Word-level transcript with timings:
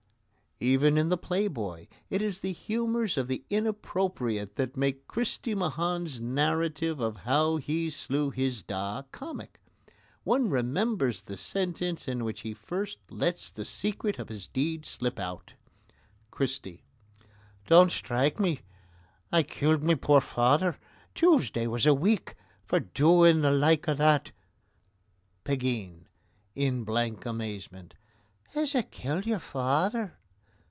Even 0.63 0.95
in 0.95 1.09
The 1.09 1.17
Playboy 1.17 1.87
it 2.11 2.21
is 2.21 2.41
the 2.41 2.51
humours 2.51 3.17
of 3.17 3.27
the 3.27 3.43
inappropriate 3.49 4.57
that 4.57 4.77
make 4.77 5.07
Christy 5.07 5.55
Mahon's 5.55 6.21
narrative 6.21 6.99
of 6.99 7.17
how 7.25 7.57
he 7.57 7.89
slew 7.89 8.29
his 8.29 8.61
da 8.61 9.01
comic. 9.11 9.59
One 10.23 10.51
remembers 10.51 11.23
the 11.23 11.35
sentence 11.35 12.07
in 12.07 12.23
which 12.23 12.41
he 12.41 12.53
first 12.53 12.99
lets 13.09 13.49
the 13.49 13.65
secret 13.65 14.19
of 14.19 14.29
his 14.29 14.45
deed 14.45 14.85
slip 14.85 15.17
out: 15.17 15.53
CHRISTY: 16.29 16.83
Don't 17.65 17.91
strike 17.91 18.39
me. 18.39 18.59
I 19.31 19.41
killed 19.41 19.81
my 19.81 19.95
poor 19.95 20.21
father, 20.21 20.77
Tuesday 21.15 21.65
was 21.65 21.87
a 21.87 21.95
week, 21.95 22.35
for 22.67 22.79
doing 22.79 23.41
the 23.41 23.49
like 23.51 23.87
of 23.87 23.97
that. 23.97 24.31
PEGEEN 25.43 26.07
(in 26.53 26.83
blank 26.83 27.25
amazement): 27.25 27.95
Is 28.53 28.75
it 28.75 28.91
killed 28.91 29.25
your 29.25 29.39
father? 29.39 30.19